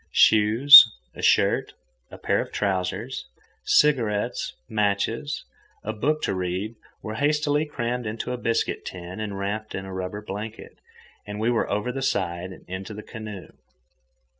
[0.13, 1.73] Shoes, a shirt,
[2.09, 3.27] a pair of trousers,
[3.65, 5.45] cigarettes, matches,
[5.83, 9.85] and a book to read were hastily crammed into a biscuit tin and wrapped in
[9.85, 10.79] a rubber blanket,
[11.27, 13.49] and we were over the side and into the canoe.